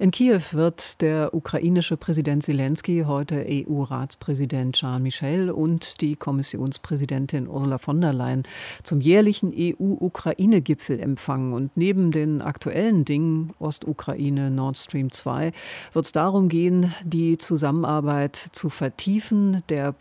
in 0.00 0.10
Kiew 0.10 0.40
wird 0.52 1.02
der 1.02 1.34
ukrainische 1.34 1.98
Präsident 1.98 2.42
Zelensky 2.42 3.04
heute 3.06 3.44
EU-Ratspräsident 3.46 4.74
Charles 4.74 5.02
Michel 5.02 5.50
und 5.50 6.00
die 6.00 6.16
Kommissionspräsidentin 6.16 7.46
Ursula 7.46 7.76
von 7.76 8.00
der 8.00 8.14
Leyen 8.14 8.44
zum 8.82 9.02
jährlichen 9.02 9.52
EU-Ukraine-Gipfel 9.54 11.00
empfangen. 11.00 11.52
Und 11.52 11.76
neben 11.76 12.12
den 12.12 12.40
aktuellen 12.40 13.04
Dingen 13.04 13.52
Ostukraine, 13.58 14.50
Nord 14.50 14.78
Stream 14.78 15.12
2 15.12 15.52
wird 15.92 16.06
es 16.06 16.12
darum 16.12 16.48
gehen, 16.48 16.94
die 17.04 17.36
Zusammenarbeit 17.36 18.36
zu 18.36 18.70
vertiefen 18.70 19.62
der 19.68 19.94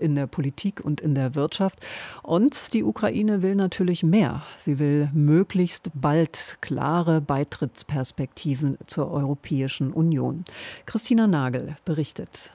in 0.00 0.16
der 0.16 0.26
Politik 0.26 0.84
und 0.84 1.00
in 1.00 1.14
der 1.14 1.36
Wirtschaft. 1.36 1.78
Und 2.24 2.74
die 2.74 2.82
Ukraine 2.82 3.42
will 3.42 3.54
natürlich 3.54 4.02
mehr. 4.02 4.42
Sie 4.56 4.80
will 4.80 5.10
möglichst 5.14 5.92
bald 5.94 6.58
klare 6.60 7.20
Beitrittsperspektiven 7.20 8.78
zur 8.84 9.12
Europäischen 9.12 9.43
Europäischen 9.44 9.92
Union. 9.92 10.44
Christina 10.86 11.26
Nagel 11.26 11.76
berichtet. 11.84 12.54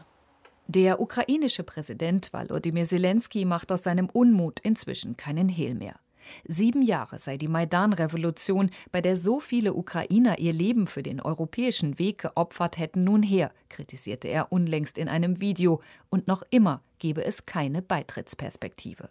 Der 0.67 0.99
ukrainische 0.99 1.63
Präsident 1.63 2.34
Volodymyr 2.34 2.85
Zelensky 2.85 3.45
macht 3.45 3.71
aus 3.71 3.84
seinem 3.84 4.09
Unmut 4.09 4.59
inzwischen 4.61 5.16
keinen 5.16 5.49
Hehl 5.49 5.75
mehr. 5.75 5.99
Sieben 6.47 6.81
Jahre 6.81 7.20
sei 7.20 7.38
die 7.38 7.47
Maidan-Revolution, 7.47 8.71
bei 8.91 9.02
der 9.02 9.17
so 9.17 9.39
viele 9.39 9.75
Ukrainer 9.75 10.39
ihr 10.39 10.53
Leben 10.53 10.88
für 10.88 11.03
den 11.03 11.21
europäischen 11.21 11.99
Weg 11.99 12.20
geopfert 12.23 12.80
hätten, 12.80 13.03
nun 13.03 13.21
her, 13.21 13.52
kritisierte 13.69 14.27
er 14.27 14.52
unlängst 14.52 14.97
in 14.97 15.09
einem 15.09 15.39
Video. 15.39 15.81
Und 16.09 16.27
noch 16.27 16.41
immer 16.49 16.81
gebe 16.99 17.23
es 17.23 17.45
keine 17.45 17.81
Beitrittsperspektive. 17.81 19.09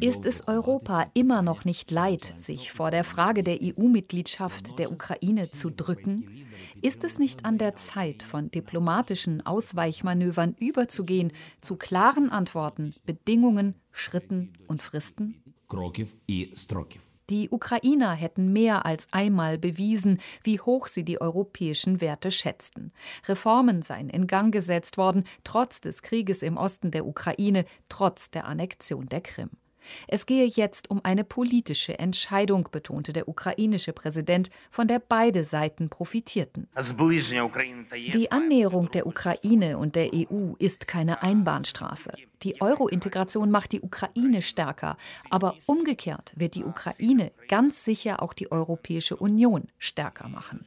Ist 0.00 0.24
es 0.24 0.48
Europa 0.48 1.10
immer 1.14 1.42
noch 1.42 1.64
nicht 1.64 1.90
leid, 1.90 2.34
sich 2.36 2.72
vor 2.72 2.90
der 2.90 3.04
Frage 3.04 3.42
der 3.42 3.58
EU-Mitgliedschaft 3.62 4.78
der 4.78 4.90
Ukraine 4.90 5.50
zu 5.50 5.70
drücken? 5.70 6.46
Ist 6.82 7.04
es 7.04 7.18
nicht 7.18 7.44
an 7.44 7.58
der 7.58 7.76
Zeit, 7.76 8.22
von 8.22 8.50
diplomatischen 8.50 9.44
Ausweichmanövern 9.44 10.54
überzugehen 10.58 11.32
zu 11.60 11.76
klaren 11.76 12.30
Antworten, 12.30 12.94
Bedingungen, 13.06 13.74
Schritten 13.92 14.52
und 14.66 14.82
Fristen? 14.82 15.42
Die 17.30 17.50
Ukrainer 17.50 18.12
hätten 18.12 18.52
mehr 18.54 18.86
als 18.86 19.06
einmal 19.10 19.58
bewiesen, 19.58 20.18
wie 20.44 20.60
hoch 20.60 20.88
sie 20.88 21.04
die 21.04 21.20
europäischen 21.20 22.00
Werte 22.00 22.30
schätzten. 22.30 22.92
Reformen 23.26 23.82
seien 23.82 24.08
in 24.08 24.26
Gang 24.26 24.50
gesetzt 24.52 24.96
worden, 24.96 25.24
trotz 25.44 25.82
des 25.82 26.02
Krieges 26.02 26.42
im 26.42 26.56
Osten 26.56 26.90
der 26.90 27.06
Ukraine, 27.06 27.66
trotz 27.90 28.30
der 28.30 28.46
Annexion 28.46 29.08
der 29.10 29.20
Krim. 29.20 29.50
Es 30.06 30.26
gehe 30.26 30.44
jetzt 30.44 30.90
um 30.90 31.00
eine 31.02 31.24
politische 31.24 31.98
Entscheidung, 31.98 32.68
betonte 32.70 33.12
der 33.12 33.28
ukrainische 33.28 33.92
Präsident, 33.92 34.50
von 34.70 34.88
der 34.88 34.98
beide 34.98 35.44
Seiten 35.44 35.88
profitierten. 35.88 36.68
Die 38.12 38.32
Annäherung 38.32 38.90
der 38.90 39.06
Ukraine 39.06 39.78
und 39.78 39.96
der 39.96 40.10
EU 40.14 40.54
ist 40.58 40.86
keine 40.88 41.22
Einbahnstraße. 41.22 42.12
Die 42.42 42.60
Euro-Integration 42.60 43.50
macht 43.50 43.72
die 43.72 43.80
Ukraine 43.80 44.42
stärker, 44.42 44.96
aber 45.30 45.56
umgekehrt 45.66 46.32
wird 46.36 46.54
die 46.54 46.64
Ukraine 46.64 47.32
ganz 47.48 47.84
sicher 47.84 48.22
auch 48.22 48.32
die 48.32 48.52
Europäische 48.52 49.16
Union 49.16 49.68
stärker 49.78 50.28
machen. 50.28 50.60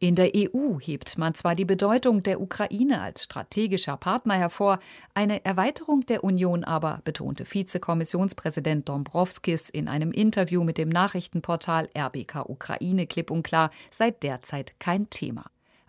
In 0.00 0.14
der 0.14 0.30
EU 0.32 0.78
hebt 0.78 1.18
man 1.18 1.34
zwar 1.34 1.56
die 1.56 1.64
Bedeutung 1.64 2.22
der 2.22 2.40
Ukraine 2.40 3.02
als 3.02 3.24
strategischer 3.24 3.96
Partner 3.96 4.34
hervor, 4.34 4.78
eine 5.12 5.44
Erweiterung 5.44 6.06
der 6.06 6.22
Union 6.22 6.62
aber, 6.62 7.00
betonte 7.04 7.44
Vizekommissionspräsident 7.44 8.88
Dombrovskis 8.88 9.68
in 9.68 9.88
einem 9.88 10.12
Interview 10.12 10.62
mit 10.62 10.78
dem 10.78 10.88
Nachrichtenportal 10.88 11.88
RBK 11.98 12.48
Ukraine 12.48 13.08
klipp 13.08 13.32
und 13.32 13.42
klar, 13.42 13.72
sei 13.90 14.12
derzeit 14.12 14.78
kein 14.78 15.10
Thema. 15.10 15.46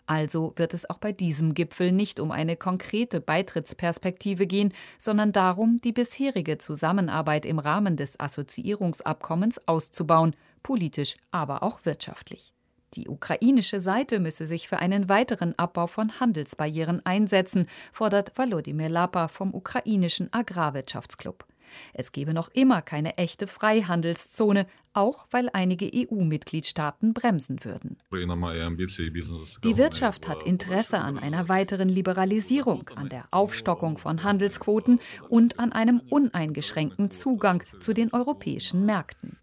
Also 0.10 0.54
wird 0.56 0.74
es 0.74 0.90
auch 0.90 0.98
bei 0.98 1.12
diesem 1.12 1.54
Gipfel 1.54 1.92
nicht 1.92 2.20
um 2.20 2.32
eine 2.32 2.58
konkrete 2.58 3.22
Beitrittsperspektive 3.22 4.48
gehen, 4.48 4.74
sondern 4.98 5.32
darum, 5.32 5.82
die 5.84 5.92
bisherige 5.92 6.58
Zusammenarbeit 6.58 7.46
im 7.46 7.60
Rahmen 7.60 7.96
des 7.96 8.20
Assoziierungsabkommens 8.20 9.68
auszubauen, 9.68 10.36
politisch, 10.64 11.16
aber 11.30 11.62
auch 11.62 11.86
wirtschaftlich. 11.86 12.56
Die 12.96 13.08
ukrainische 13.08 13.80
Seite 13.80 14.20
müsse 14.20 14.48
sich 14.48 14.68
für 14.68 14.80
einen 14.80 15.10
weiteren 15.10 15.54
Abbau 15.60 15.86
von 15.86 16.20
Handelsbarrieren 16.20 17.06
einsetzen, 17.06 17.68
fordert 17.94 18.36
Volodymyr 18.36 18.90
Lapa 18.90 19.28
vom 19.28 19.54
ukrainischen 19.54 20.34
Agrarwirtschaftsklub. 20.34 21.46
Es 21.94 22.12
gebe 22.12 22.34
noch 22.34 22.50
immer 22.50 22.82
keine 22.82 23.18
echte 23.18 23.48
Freihandelszone, 23.48 24.66
auch 24.94 25.28
weil 25.32 25.50
einige 25.54 25.90
EU-Mitgliedstaaten 25.94 27.14
bremsen 27.14 27.64
würden. 27.64 27.98
Die 28.12 29.78
Wirtschaft 29.78 30.28
hat 30.28 30.44
Interesse 30.44 31.00
an 31.00 31.18
einer 31.18 31.48
weiteren 31.48 31.90
Liberalisierung, 31.90 32.90
an 32.96 33.10
der 33.10 33.28
Aufstockung 33.32 33.98
von 33.98 34.24
Handelsquoten 34.24 35.00
und 35.30 35.60
an 35.60 35.72
einem 35.72 36.02
uneingeschränkten 36.10 37.12
Zugang 37.12 37.64
zu 37.80 37.94
den 37.94 38.14
europäischen 38.14 38.86
Märkten. 38.86 39.38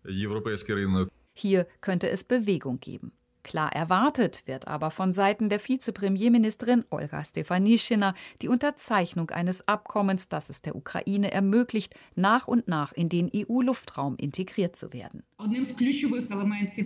Hier 1.32 1.66
könnte 1.80 2.08
es 2.08 2.24
Bewegung 2.24 2.80
geben. 2.80 3.12
Klar 3.46 3.72
erwartet 3.72 4.42
wird 4.46 4.66
aber 4.66 4.90
von 4.90 5.12
Seiten 5.12 5.48
der 5.48 5.60
Vizepremierministerin 5.60 6.84
Olga 6.90 7.22
Stefanischina 7.22 8.12
die 8.42 8.48
Unterzeichnung 8.48 9.30
eines 9.30 9.68
Abkommens, 9.68 10.28
das 10.28 10.50
es 10.50 10.62
der 10.62 10.74
Ukraine 10.74 11.30
ermöglicht, 11.30 11.94
nach 12.16 12.48
und 12.48 12.66
nach 12.66 12.92
in 12.92 13.08
den 13.08 13.30
EU-Luftraum 13.32 14.16
integriert 14.16 14.74
zu 14.74 14.92
werden. 14.92 15.22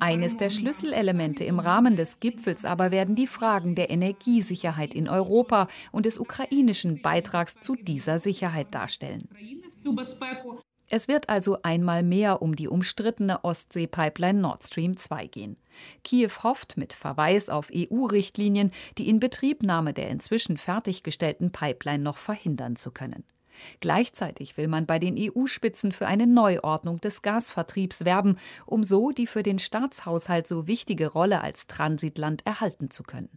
Eines 0.00 0.36
der 0.36 0.50
Schlüsselelemente 0.50 1.44
im 1.44 1.60
Rahmen 1.60 1.96
des 1.96 2.20
Gipfels 2.20 2.66
aber 2.66 2.90
werden 2.90 3.14
die 3.14 3.26
Fragen 3.26 3.74
der 3.74 3.88
Energiesicherheit 3.88 4.92
in 4.92 5.08
Europa 5.08 5.66
und 5.92 6.04
des 6.04 6.18
ukrainischen 6.18 7.00
Beitrags 7.00 7.54
zu 7.62 7.74
dieser 7.74 8.18
Sicherheit 8.18 8.74
darstellen. 8.74 9.30
Es 10.92 11.06
wird 11.06 11.28
also 11.28 11.58
einmal 11.62 12.02
mehr 12.02 12.42
um 12.42 12.56
die 12.56 12.66
umstrittene 12.66 13.44
Ostsee-Pipeline 13.44 14.40
Nord 14.40 14.64
Stream 14.64 14.96
2 14.96 15.28
gehen. 15.28 15.56
Kiew 16.02 16.30
hofft 16.42 16.76
mit 16.76 16.92
Verweis 16.92 17.48
auf 17.48 17.70
EU-Richtlinien, 17.72 18.72
die 18.98 19.08
Inbetriebnahme 19.08 19.94
der 19.94 20.08
inzwischen 20.08 20.56
fertiggestellten 20.56 21.52
Pipeline 21.52 22.02
noch 22.02 22.18
verhindern 22.18 22.74
zu 22.74 22.90
können. 22.90 23.22
Gleichzeitig 23.78 24.56
will 24.56 24.66
man 24.66 24.86
bei 24.86 24.98
den 24.98 25.16
EU-Spitzen 25.16 25.92
für 25.92 26.08
eine 26.08 26.26
Neuordnung 26.26 27.00
des 27.00 27.22
Gasvertriebs 27.22 28.04
werben, 28.04 28.36
um 28.66 28.82
so 28.82 29.12
die 29.12 29.28
für 29.28 29.44
den 29.44 29.60
Staatshaushalt 29.60 30.48
so 30.48 30.66
wichtige 30.66 31.06
Rolle 31.06 31.40
als 31.40 31.68
Transitland 31.68 32.44
erhalten 32.44 32.90
zu 32.90 33.04
können. 33.04 33.30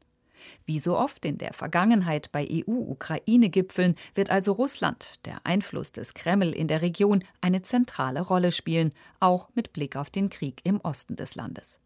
Wie 0.65 0.79
so 0.79 0.97
oft 0.97 1.25
in 1.25 1.37
der 1.37 1.53
Vergangenheit 1.53 2.31
bei 2.31 2.47
EU-Ukraine-Gipfeln 2.49 3.95
wird 4.15 4.29
also 4.29 4.53
Russland, 4.53 5.19
der 5.25 5.45
Einfluss 5.45 5.91
des 5.91 6.13
Kreml 6.13 6.51
in 6.51 6.67
der 6.67 6.81
Region, 6.81 7.23
eine 7.41 7.61
zentrale 7.61 8.21
Rolle 8.21 8.51
spielen, 8.51 8.93
auch 9.19 9.49
mit 9.55 9.73
Blick 9.73 9.95
auf 9.95 10.09
den 10.09 10.29
Krieg 10.29 10.61
im 10.63 10.79
Osten 10.81 11.15
des 11.15 11.35
Landes. 11.35 11.79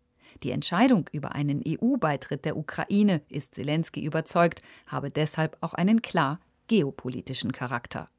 Die 0.44 0.52
Entscheidung 0.52 1.10
über 1.12 1.34
einen 1.34 1.64
EU-Beitritt 1.66 2.46
der 2.46 2.58
Ukraine, 2.58 3.22
ist 3.30 3.56
Zelensky 3.56 4.04
überzeugt, 4.04 4.62
habe 4.86 5.10
deshalb 5.10 5.58
auch 5.62 5.74
einen 5.74 6.02
klar 6.02 6.40
geopolitischen 6.68 7.52
Charakter. 7.52 8.10